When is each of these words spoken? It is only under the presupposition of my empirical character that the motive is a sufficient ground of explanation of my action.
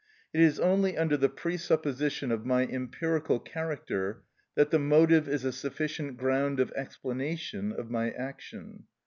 It 0.33 0.41
is 0.41 0.59
only 0.59 0.97
under 0.97 1.15
the 1.15 1.29
presupposition 1.29 2.31
of 2.31 2.43
my 2.43 2.65
empirical 2.65 3.39
character 3.39 4.23
that 4.55 4.71
the 4.71 4.79
motive 4.79 5.29
is 5.29 5.45
a 5.45 5.51
sufficient 5.51 6.17
ground 6.17 6.59
of 6.59 6.71
explanation 6.71 7.71
of 7.71 7.91
my 7.91 8.09
action. 8.09 8.85